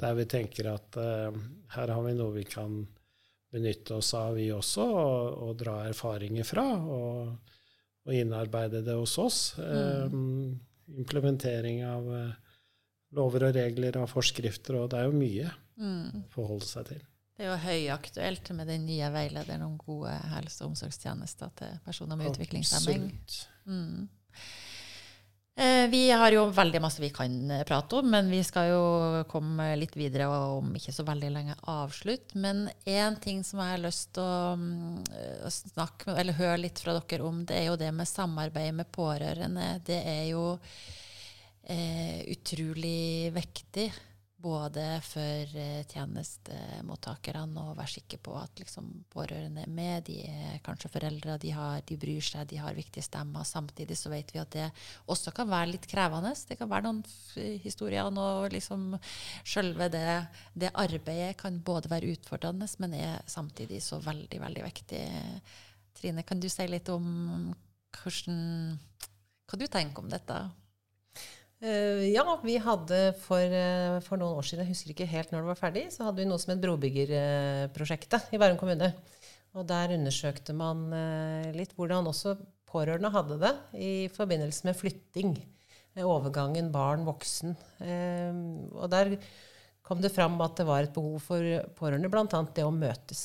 [0.00, 1.30] der vi tenker at uh,
[1.76, 2.80] her har vi noe vi kan
[3.52, 6.66] benytte oss av, vi også, og, og dra erfaringer fra.
[6.80, 7.52] Og,
[8.06, 9.40] og, innarbeide det hos oss.
[9.58, 10.14] Mm.
[10.14, 12.56] Um, implementering av uh,
[13.16, 16.22] lover og regler og forskrifter, og det er jo mye mm.
[16.24, 17.04] å forholde seg til.
[17.32, 22.18] Det er jo høyaktuelt med den nye veilederen om gode helse- og omsorgstjenester til personer
[22.20, 23.08] med utviklingshemming.
[23.64, 24.08] Mm.
[25.54, 28.84] Eh, vi har jo veldig masse vi kan eh, prate om, men vi skal jo
[29.28, 32.32] komme litt videre om ikke så veldig lenge avslutt.
[32.40, 35.02] Men én ting som jeg har lyst til mm,
[35.44, 38.78] å snakke med, eller høre litt fra dere om, det er jo det med samarbeid
[38.80, 39.68] med pårørende.
[39.84, 40.46] Det er jo
[41.68, 43.90] eh, utrolig viktig.
[44.42, 50.04] Både for eh, tjenestemottakerne å være sikker på at liksom, pårørende er med.
[50.08, 53.46] De er kanskje foreldre, de, har, de, bryr seg, de har viktige stemmer.
[53.48, 54.68] Samtidig så vet vi at det
[55.12, 56.34] også kan være litt krevende.
[56.48, 57.02] Det kan være noen
[57.62, 58.96] historier og liksom
[59.46, 60.06] selve det,
[60.58, 65.04] det arbeidet kan både være utfordrende, men er samtidig så veldig, veldig viktig.
[65.98, 67.52] Trine, kan du si litt om
[67.92, 68.42] hvordan,
[69.46, 70.42] hva du tenker om dette?
[71.62, 75.44] Uh, ja, vi hadde for, uh, for, noen år siden, jeg husker ikke helt når
[75.44, 78.88] det var ferdig, så hadde vi noe som het Brobyggerprosjektet i Bærum kommune.
[79.54, 82.34] Og der undersøkte man uh, litt hvordan også
[82.66, 85.36] pårørende hadde det i forbindelse med flytting.
[86.02, 87.50] Overgangen barn-voksen.
[88.72, 89.10] og der
[89.84, 91.44] kom det fram at det var et behov for
[91.76, 92.24] pårørende, bl.a.
[92.56, 93.24] det å møtes.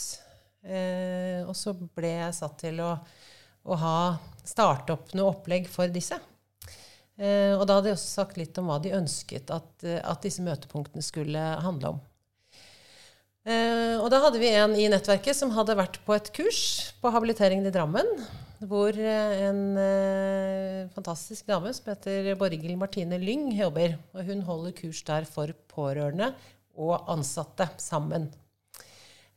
[1.47, 2.89] og så ble jeg satt til å,
[3.63, 4.00] å ha,
[4.43, 6.19] starte opp noe opplegg for disse.
[7.17, 10.21] Eh, og da hadde de også sagt litt om hva de ønsket at, eh, at
[10.21, 12.01] disse møtepunktene skulle handle om.
[13.47, 16.62] Eh, og da hadde vi en i nettverket som hadde vært på et kurs
[17.01, 18.12] på habiliteringen i Drammen.
[18.58, 19.77] Hvor en
[20.95, 23.93] fantastisk dame som heter Borghild Martine Lyng jobber.
[24.17, 26.32] Og hun holder kurs der for pårørende
[26.73, 28.32] og ansatte sammen.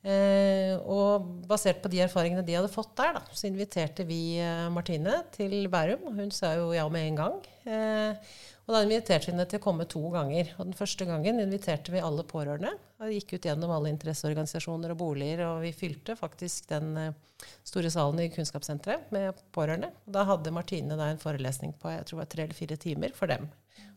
[0.00, 4.68] Eh, og basert på de erfaringene de hadde fått der, da, så inviterte vi eh,
[4.72, 6.06] Martine til Bærum.
[6.16, 7.36] Hun sa jo ja med en gang.
[7.68, 8.30] Eh,
[8.64, 10.54] og da inviterte vi henne til å komme to ganger.
[10.56, 12.72] Og den første gangen inviterte vi alle pårørende.
[13.02, 17.92] Og gikk ut gjennom alle interesseorganisasjoner og boliger, og vi fylte faktisk den eh, store
[17.92, 19.92] salen i Kunnskapssenteret med pårørende.
[20.06, 22.80] Og da hadde Martine da en forelesning på jeg tror det var tre eller fire
[22.80, 23.50] timer for dem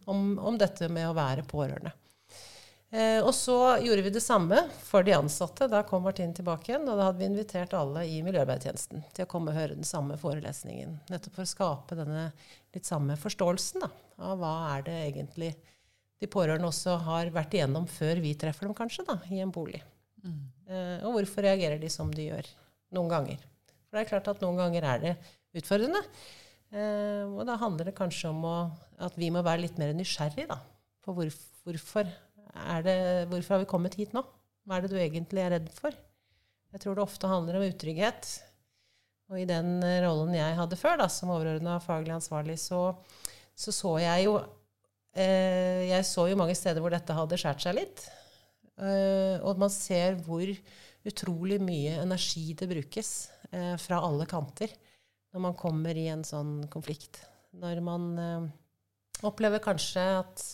[0.05, 1.93] om, om dette med å være pårørende.
[2.93, 5.65] Eh, og så gjorde vi det samme for de ansatte.
[5.71, 9.29] Da kom Martin tilbake igjen, og da hadde vi invitert alle i miljøarbeidstjenesten til å
[9.31, 10.99] komme og høre den samme forelesningen.
[11.09, 12.27] Nettopp for å skape denne
[12.75, 13.89] litt samme forståelsen da,
[14.29, 15.49] av hva er det egentlig
[16.21, 19.81] de pårørende også har vært igjennom før vi treffer dem, kanskje, da, i en bolig.
[20.21, 20.43] Mm.
[20.69, 22.49] Eh, og hvorfor reagerer de som de gjør
[22.93, 23.41] noen ganger.
[23.89, 25.15] For det er klart at noen ganger er det
[25.57, 26.03] utfordrende.
[26.69, 28.55] Eh, og da handler det kanskje om å,
[29.01, 30.59] at vi må være litt mer nysgjerrig da,
[31.01, 32.13] på hvorfor, hvorfor
[32.85, 32.97] det,
[33.31, 34.23] hvorfor har vi kommet hit nå?
[34.63, 35.95] Hva er det du egentlig er redd for?
[36.73, 38.29] Jeg tror det ofte handler om utrygghet.
[39.31, 42.85] Og i den rollen jeg hadde før, da, som overordna faglig ansvarlig, så,
[43.55, 44.37] så, så jeg jo
[45.15, 48.05] eh, Jeg så jo mange steder hvor dette hadde skåret seg litt.
[48.81, 50.47] Eh, og man ser hvor
[51.03, 53.11] utrolig mye energi det brukes
[53.51, 54.71] eh, fra alle kanter
[55.33, 57.23] når man kommer i en sånn konflikt.
[57.57, 58.47] Når man eh,
[59.25, 60.45] opplever kanskje at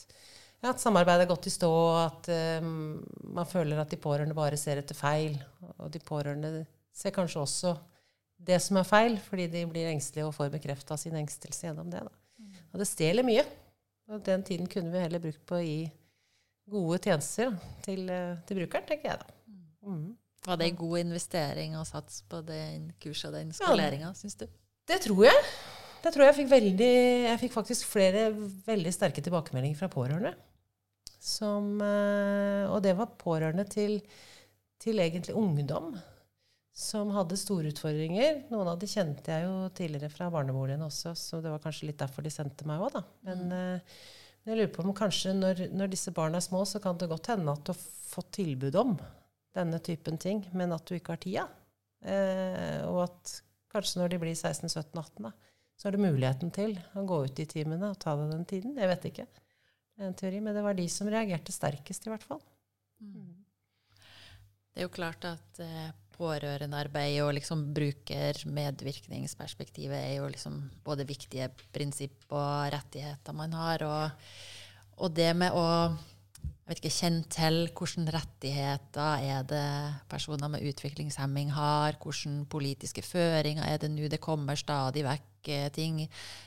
[0.60, 2.28] ja, at samarbeidet er gått i stå, at
[2.60, 2.98] um,
[3.32, 5.38] man føler at de pårørende bare ser etter feil.
[5.78, 7.74] Og de pårørende ser kanskje også
[8.39, 12.04] det som er feil, fordi de blir engstelige og får bekrefta sin engstelse gjennom det.
[12.04, 12.52] Da.
[12.74, 13.45] Og det stjeler mye.
[14.10, 15.84] Og den tiden kunne vi heller brukt på å gi
[16.69, 17.54] gode tjenester
[17.86, 19.36] til, eh, til brukeren, tenker jeg da.
[19.86, 20.17] Mm.
[20.45, 24.38] Var det en god investering å satse på den kurset og den skoleringa, ja, syns
[24.39, 24.48] du?
[24.88, 25.43] Det tror jeg.
[26.00, 26.93] Det tror jeg fikk veldig
[27.28, 28.30] Jeg fikk faktisk flere
[28.65, 30.32] veldig sterke tilbakemeldinger fra pårørende.
[31.19, 33.99] Som, eh, og det var pårørende til,
[34.79, 35.91] til, egentlig ungdom
[36.79, 38.45] som hadde store utfordringer.
[38.53, 41.99] Noen av de kjente jeg jo tidligere fra barneboligen også, så det var kanskje litt
[41.99, 43.03] derfor de sendte meg òg, da.
[43.27, 43.97] Men, mm.
[44.45, 47.12] men, jeg lurer på om kanskje når, når, disse barna er små, så kan det
[47.12, 48.95] godt hende at du har fått tilbud om
[49.58, 51.45] denne typen ting, men at du ikke har tida.
[51.99, 53.36] Eh, og at
[53.73, 55.36] kanskje når de blir 16-17-18, da,
[55.75, 58.79] så har du muligheten til å gå ut i timene og ta deg den tiden.
[58.79, 59.27] Jeg vet ikke
[60.00, 62.42] en teori, men det var de som reagerte sterkest, i hvert fall.
[63.04, 63.36] Mm.
[64.70, 70.54] Det er jo klart at eh, pårørendearbeid og liksom bruker-medvirkningsperspektivet er jo liksom
[70.86, 73.84] både viktige prinsipp og rettigheter man har.
[73.88, 74.10] Og,
[75.04, 75.66] og det med å
[76.69, 79.69] jeg vet ikke, kjent til hvilke rettigheter er det
[80.05, 84.05] personer med utviklingshemming har, hvilke politiske føringer er det nå.
[84.05, 86.03] Det kommer stadig vekk ting.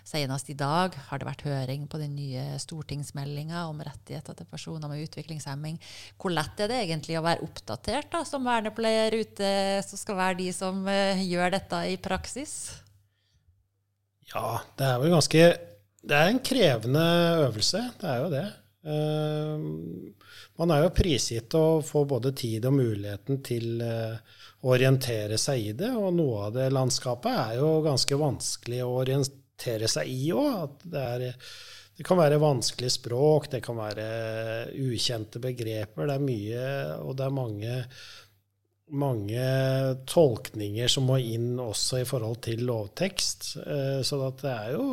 [0.07, 4.87] Senest i dag har det vært høring på den nye stortingsmeldinga om rettigheter til personer
[4.87, 5.83] med utviklingshemming.
[6.15, 10.39] Hvor lett er det egentlig å være oppdatert da, som vernepleier ute, som skal være
[10.45, 12.57] de som uh, gjør dette i praksis?
[14.31, 15.47] Ja, det er vel ganske
[16.03, 17.07] Det er en krevende
[17.43, 17.89] øvelse.
[17.99, 18.49] Det er jo det.
[18.83, 19.59] Uh,
[20.59, 23.83] man er jo prisgitt å få både tid og muligheten til
[24.63, 25.91] å orientere seg i det.
[25.99, 30.83] Og noe av det landskapet er jo ganske vanskelig å orientere seg i òg.
[30.85, 31.07] Det,
[31.97, 34.09] det, kan være vanskelig språk, det kan være
[34.83, 36.09] ukjente begreper.
[36.09, 36.67] Det er mye,
[37.03, 37.79] og det er mange,
[39.03, 39.49] mange
[40.11, 43.55] tolkninger som må inn også i forhold til lovtekst.
[43.63, 44.87] Eh, så det er jo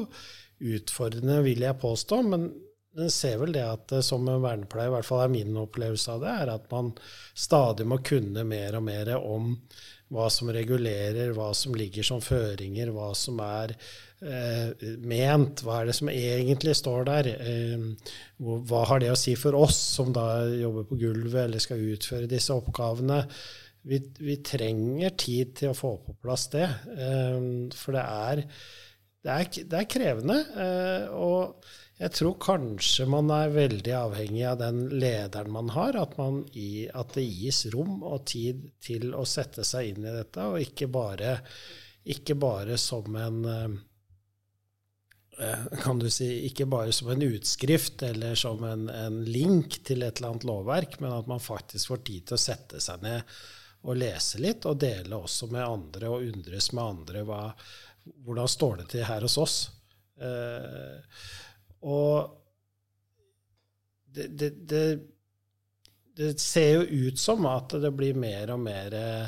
[0.59, 2.23] utfordrende, vil jeg påstå.
[2.25, 2.49] Men
[2.97, 6.25] en ser vel det at eh, som vernepleier, i hvert fall er min opplevelse av
[6.25, 6.91] det, er at man
[7.37, 9.53] stadig må kunne mer og mer om
[10.09, 13.75] hva som regulerer, hva som ligger som føringer, hva som er
[14.25, 14.71] eh,
[15.05, 17.29] ment, hva er det som egentlig står der.
[17.37, 21.83] Eh, hva har det å si for oss som da jobber på gulvet eller skal
[21.93, 23.21] utføre disse oppgavene?
[23.89, 26.65] Vi, vi trenger tid til å få på plass det,
[26.97, 27.37] eh,
[27.77, 28.43] for det er,
[29.23, 30.41] det er, det er krevende.
[30.65, 35.97] Eh, og jeg tror kanskje man er veldig avhengig av den lederen man har.
[35.99, 40.13] At, man i, at, det gis rom og tid til å sette seg inn i
[40.15, 41.33] dette, og ikke bare,
[42.07, 43.75] ikke bare som en eh,
[45.43, 50.07] eh, kan du si, Ikke bare som en utskrift eller som en, en, link til
[50.07, 53.35] et eller annet lovverk, men at man faktisk får tid til å sette seg ned
[53.83, 57.43] og lese litt, og dele også med andre og undres med andre hva,
[58.23, 59.59] hvordan står det til her hos oss.
[60.15, 61.27] Eh,
[61.81, 62.35] og
[64.13, 64.99] det, det, det,
[66.15, 69.27] det, ser jo ut som at det blir mer og mer eh,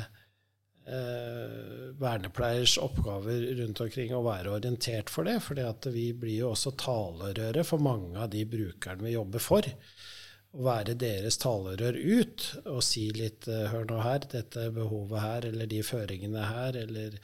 [2.02, 5.38] vernepleiers oppgaver rundt omkring å være orientert for det.
[5.44, 5.54] For
[5.94, 9.70] vi blir jo også talerøre for mange av de brukerne vi jobber for.
[10.52, 15.46] Å være deres talerør ut og si litt eh, Hør nå her, dette behovet her,
[15.48, 17.16] eller de føringene her, eller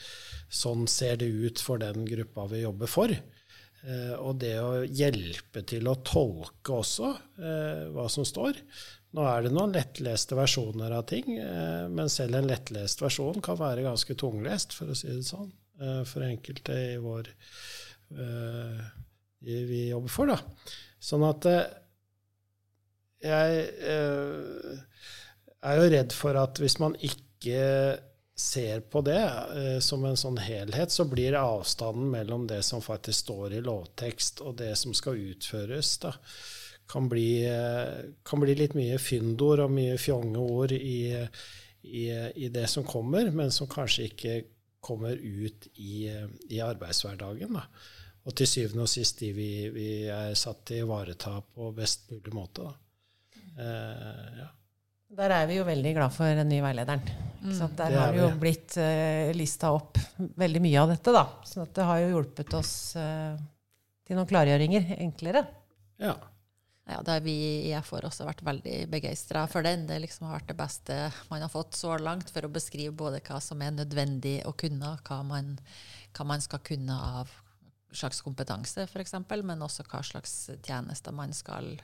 [0.48, 3.12] sånn ser det ut for den gruppa vi jobber for.
[3.86, 8.58] Eh, og det å hjelpe til å tolke også eh, hva som står.
[9.14, 13.58] Nå er det noen lettleste versjoner av ting, eh, men selv en lettlest versjon kan
[13.60, 15.52] være ganske tunglest, for å si det sånn,
[16.10, 17.28] for enkelte i vår
[19.46, 20.26] vi jobber for.
[20.26, 20.38] da.
[20.98, 21.46] Sånn at
[23.22, 23.60] jeg
[25.62, 27.62] er jo redd for at hvis man ikke
[28.38, 33.26] ser på det eh, som en sånn helhet, så blir avstanden mellom det som faktisk
[33.26, 36.14] står i lovtekst, og det som skal utføres, da,
[36.88, 41.00] kan, bli, eh, kan bli litt mye fyndord og mye fjonge ord i,
[41.82, 44.36] i, i, det som kommer, men som kanskje ikke
[44.80, 46.06] kommer ut i,
[46.48, 47.58] i arbeidshverdagen.
[47.58, 47.66] Da.
[48.28, 52.06] Og til syvende og sist de vi, vi er satt til å ivareta på best
[52.12, 52.70] mulig måte.
[53.58, 54.48] Eh, ja.
[55.08, 57.04] Der er vi jo veldig glad for den nye veilederen.
[57.40, 57.60] Mm.
[57.78, 61.22] Der har det jo blitt uh, lista opp veldig mye av dette, da.
[61.48, 63.38] Så det har jo hjulpet oss uh,
[64.04, 65.46] til noen klargjøringer enklere.
[66.02, 66.16] Ja.
[66.88, 67.34] Ja, det har vi
[67.68, 69.84] i FR også vært veldig begeistra for den.
[69.88, 70.94] Det liksom har vært det beste
[71.28, 74.94] man har fått så langt for å beskrive både hva som er nødvendig å kunne,
[75.04, 75.54] hva man,
[76.16, 77.32] hva man skal kunne av
[77.92, 81.74] slags kompetanse, f.eks., men også hva slags tjenester man skal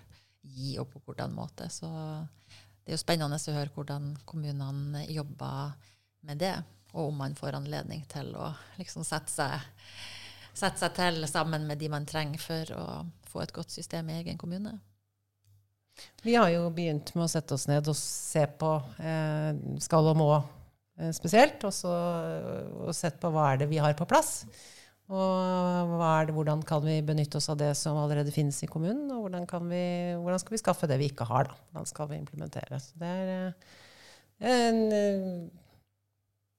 [0.41, 1.69] gi, og på hvordan måte.
[1.73, 1.89] Så
[2.85, 5.73] det er jo spennende å høre hvordan kommunene jobber
[6.29, 6.57] med det,
[6.93, 9.87] og om man får anledning til å liksom sette, seg,
[10.53, 12.85] sette seg til sammen med de man trenger for å
[13.31, 14.77] få et godt system i egen kommune.
[16.23, 19.51] Vi har jo begynt med å sette oss ned og se på eh,
[19.83, 21.93] skal og må eh, spesielt, og, så,
[22.85, 24.43] og sett på hva er det vi har på plass.
[25.13, 29.05] Og det, hvordan kan vi benytte oss av det som allerede finnes i kommunen?
[29.13, 29.85] Og hvordan, vi,
[30.17, 31.51] hvordan skal vi skaffe det vi ikke har?
[31.51, 31.59] Da?
[31.71, 32.81] Hvordan skal vi implementere?
[32.81, 33.33] Så det har
[34.41, 35.19] eh, eh,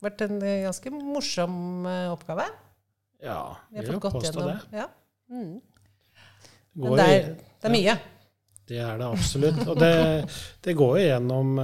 [0.05, 2.45] vært en ganske morsom eh, oppgave.
[3.25, 3.39] Ja,
[3.71, 4.59] vi har fått gått gjennom det.
[4.77, 4.89] Ja.
[5.33, 5.55] Mm.
[6.75, 7.97] Men det er, det er, mye.
[8.69, 9.61] Det er det absolutt.
[9.65, 9.95] Og det,
[10.67, 11.57] det går jo gjennom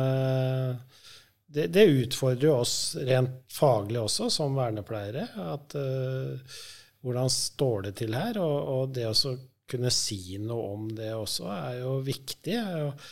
[1.53, 5.27] det, det, utfordrer jo oss rent faglig også, som vernepleiere.
[5.51, 6.59] at uh,
[7.01, 8.37] Hvordan står det til her?
[8.41, 9.35] Og, og det å
[9.71, 12.57] kunne si noe om det også er jo viktig.
[12.85, 13.07] Og,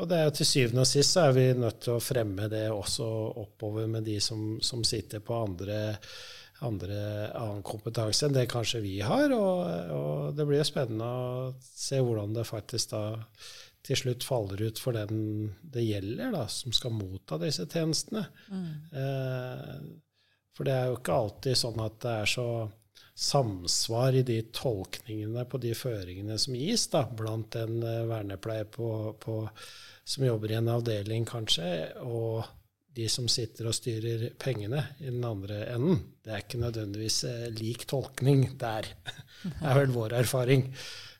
[0.00, 2.48] og det er jo til syvende og sist så er vi nødt til å fremme
[2.52, 3.08] det også
[3.42, 5.80] oppover med de som, som sitter på andre,
[6.64, 7.00] andre,
[7.34, 9.34] annen kompetanse enn det kanskje vi har.
[9.36, 13.04] Og, og det blir jo spennende å se hvordan det faktisk da
[13.82, 18.22] til slutt faller ut for den det gjelder, da, som skal motta disse tjenestene.
[18.52, 18.68] Mm.
[19.02, 19.74] Eh,
[20.56, 22.48] for det er jo ikke alltid sånn at det er så
[23.14, 28.88] samsvar i de tolkningene på de føringene som gis, da, blant en uh, vernepleier på,
[29.20, 29.36] på,
[30.04, 31.68] som jobber i en avdeling, kanskje,
[32.00, 32.46] og
[32.92, 36.02] de som sitter og styrer pengene i den andre enden.
[36.24, 38.88] Det er ikke nødvendigvis uh, lik tolkning der,
[39.44, 40.68] det er vel vår erfaring.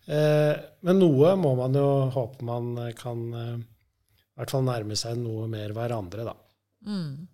[0.07, 5.21] Eh, men noe må man jo håpe man kan eh, i hvert fall nærme seg
[5.21, 6.35] noe mer hverandre, da.
[6.89, 7.29] Mm.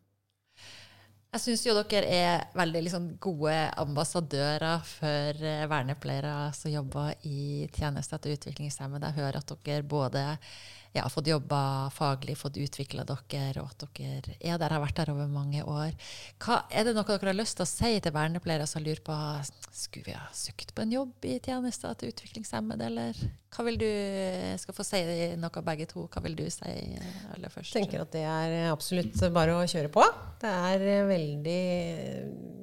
[1.28, 7.68] Jeg syns jo dere er veldig liksom, gode ambassadører for eh, vernepleiere som jobber i
[7.76, 9.10] tjenester til utviklingshemmede.
[9.10, 10.24] Jeg hører at dere både
[10.98, 11.60] ja, fått jobba
[11.94, 15.94] faglig, fått utvikla dere, og at dere er der, har vært der over mange år.
[16.42, 19.16] Hva, er det noe dere har lyst til å si til vernepleiere som lurer på
[19.78, 23.20] skulle vi ha søkt på en jobb i tjenester til utviklingshemmede, eller
[23.54, 23.88] hva vil du
[24.60, 25.02] skal få si
[25.40, 26.06] noe begge to.
[26.12, 26.72] Hva vil du si
[27.34, 27.72] aller først?
[27.72, 30.04] Jeg tenker at det er absolutt bare å kjøre på.
[30.42, 31.62] Det er veldig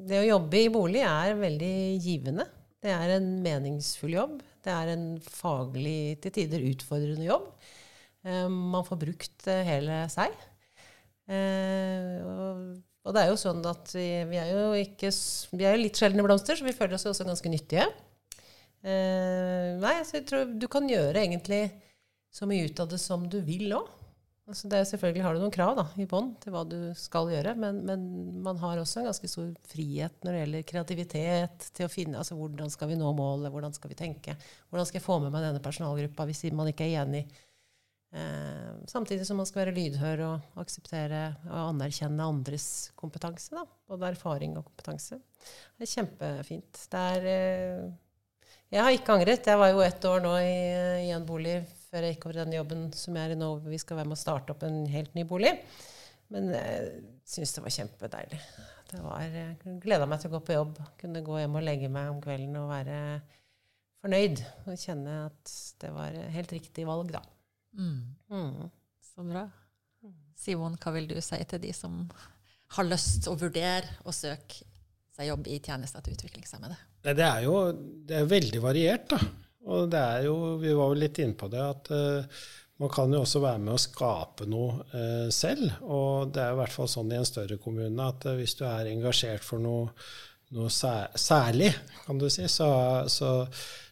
[0.05, 2.45] Det å jobbe i bolig er veldig givende.
[2.85, 4.37] Det er en meningsfull jobb.
[4.65, 7.49] Det er en faglig, til tider utfordrende jobb.
[8.25, 10.33] Eh, man får brukt eh, hele seg.
[11.29, 12.21] Eh,
[13.05, 15.11] og det er jo sånn at vi, er jo ikke
[15.53, 17.85] Vi er jo litt sjeldne blomster, så vi føler oss jo også ganske nyttige.
[18.85, 21.67] nei, så jeg tror du kan gjøre egentlig
[22.33, 23.93] så mye ut av det som du vil òg.
[24.45, 27.79] Altså selvfølgelig har du noen krav da, i bånn til hva du skal gjøre, men,
[27.87, 28.03] men,
[28.45, 31.65] man har også en ganske stor frihet når det gjelder kreativitet.
[31.73, 34.37] til å finne, altså Hvordan skal vi nå målet, hvordan skal vi tenke?
[34.69, 37.25] Hvordan skal jeg få med meg denne personalgruppa hvis man ikke er enig?
[38.15, 43.51] Eh, samtidig som man skal være lydhør og akseptere og anerkjenne andres kompetanse.
[43.51, 45.19] Da, både erfaring og kompetanse.
[45.75, 46.85] Det er kjempefint.
[46.91, 47.89] Det er eh,
[48.71, 49.49] Jeg har ikke angret.
[49.51, 50.55] Jeg var jo ett år nå i,
[51.09, 51.59] i en bolig
[51.89, 53.51] før jeg gikk over den jobben som jeg er i nå.
[53.67, 55.51] Vi skal være med å starte opp en helt ny bolig.
[56.31, 58.41] Men jeg syns det var kjempedeilig.
[58.89, 60.79] Det var, jeg gleda meg til å gå på jobb.
[61.01, 62.97] Kunne gå hjem og legge meg om kvelden og være
[64.05, 64.43] fornøyd.
[64.65, 67.25] Og kjenne at det var helt riktig valg, da.
[67.77, 68.15] Mm.
[68.31, 68.71] Mm.
[69.03, 69.45] Så bra.
[70.35, 72.03] Simon, hva vil du si til de som
[72.75, 74.65] har lyst å vurdere å søke
[75.15, 76.77] seg jobb i tjenester til utviklingshemmede?
[77.05, 77.57] Det er jo
[78.05, 79.19] det er veldig variert, da.
[79.71, 82.43] Og det er jo, vi var jo litt inne på det, at uh,
[82.81, 85.79] man kan jo også være med å skape noe uh, selv.
[85.87, 88.57] Og det er jo i hvert fall sånn i en større kommune at uh, hvis
[88.59, 89.89] du er engasjert for noe,
[90.53, 91.71] noe særlig,
[92.05, 92.67] kan du si, så,
[93.09, 93.31] så,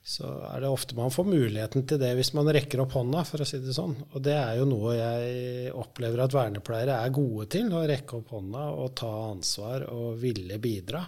[0.06, 3.44] så, er det ofte man får muligheten til det hvis man rekker opp hånda, for
[3.44, 3.96] å si det sånn.
[4.14, 8.36] Og det er jo noe jeg opplever at vernepleiere er gode til, å rekke opp
[8.36, 11.04] hånda og ta ansvar og ville bidra.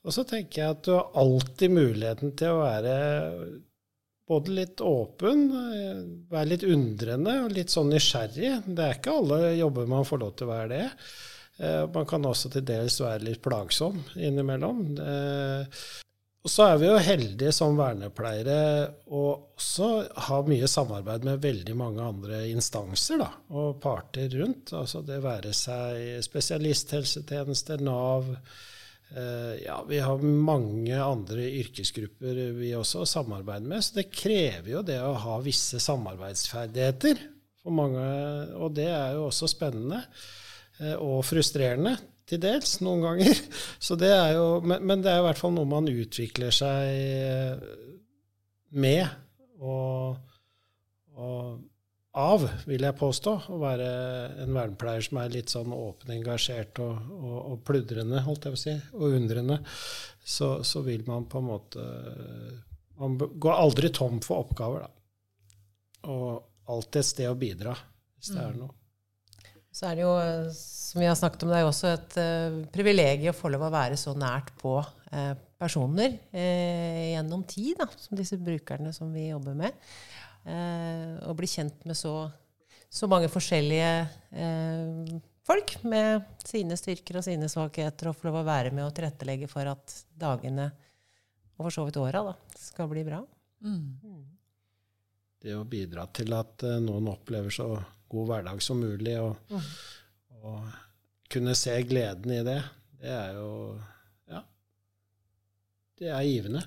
[0.00, 2.94] Og så tenker jeg at du har alltid muligheten til å være
[4.30, 5.48] både litt åpen,
[6.30, 8.52] være litt undrende og litt sånn nysgjerrig.
[8.68, 10.86] Det er ikke alle jobber man får lov til å være det.
[11.60, 14.84] Eh, man kan også til dels være litt plagsom innimellom.
[15.04, 15.82] Eh,
[16.40, 18.60] og så er vi jo heldige som vernepleiere
[19.12, 19.24] å
[19.60, 19.90] også
[20.28, 24.72] ha mye samarbeid med veldig mange andre instanser da, og parter rundt.
[24.72, 28.32] Altså det være seg spesialisthelsetjenester, Nav,
[29.16, 34.82] Eh, ja, vi har mange andre yrkesgrupper vi også samarbeider med, så det krever jo
[34.86, 37.18] det å ha visse samarbeidsferdigheter
[37.58, 38.04] for mange.
[38.54, 40.04] Og det er jo også spennende
[40.96, 41.96] og frustrerende
[42.30, 43.40] til dels noen ganger.
[43.86, 46.92] Så det er jo, men, men det er i hvert fall noe man utvikler seg
[46.94, 47.64] eh,
[48.80, 49.04] med.
[49.60, 50.16] Og,
[51.20, 51.58] og
[52.20, 53.90] av, vil jeg påstå, å være
[54.42, 58.58] en vernepleier som er litt sånn åpen, engasjert og, og, og pludrende, holdt jeg på
[58.58, 59.60] å si, og undrende,
[60.20, 61.84] så, så, vil man på en måte
[63.00, 64.90] Man går aldri tom for oppgaver, da.
[66.12, 66.26] Og
[66.72, 67.72] alltid et sted å bidra,
[68.18, 68.60] hvis det er mm.
[68.60, 68.79] noe.
[69.70, 70.14] Så er det jo,
[70.56, 73.68] som vi har snakket om, det er jo også et uh, privilegium å få lov
[73.68, 79.12] å være så nært på uh, personer uh, gjennom tid, da, som disse brukerne som
[79.14, 79.90] vi jobber med.
[80.40, 82.14] Og bli kjent med så,
[82.88, 83.90] så mange forskjellige
[85.44, 89.50] folk med sine styrker og sine svakheter, og få lov å være med og tilrettelegge
[89.52, 90.70] for at dagene,
[91.58, 92.24] og for så vidt åra,
[92.56, 93.20] skal bli bra.
[93.60, 94.24] Mm.
[95.40, 97.70] Det å bidra til at uh, noen opplever så
[98.10, 99.70] god hverdag som mulig, og, mm.
[100.42, 100.76] og,
[101.30, 102.58] kunne se gleden i det,
[103.00, 103.48] det er jo
[104.26, 104.40] Ja.
[106.00, 106.64] Det er givende.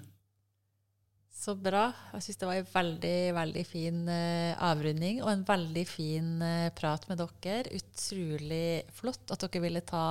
[1.43, 1.89] Så bra.
[2.13, 6.69] Jeg syns det var en veldig veldig fin uh, avrunding og en veldig fin uh,
[6.77, 7.73] prat med dere.
[7.75, 10.05] Utrolig flott at dere ville ta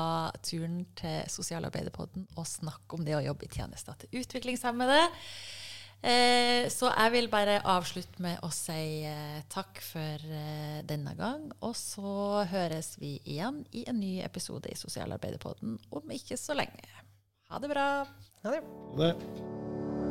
[0.45, 5.01] turen til Sosialarbeiderpodden og snakke om det å jobbe i tjenester til utviklingshemmede.
[6.03, 9.07] Uh, så jeg vil bare avslutte med å si
[9.53, 10.27] takk for
[10.89, 11.49] denne gang.
[11.63, 16.83] Og så høres vi igjen i en ny episode i Sosialarbeiderpodden om ikke så lenge.
[17.53, 17.89] Ha det bra.
[18.43, 18.65] Ha det.
[18.99, 20.02] Ha det.